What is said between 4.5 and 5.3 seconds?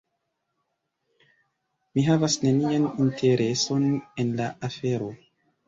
afero.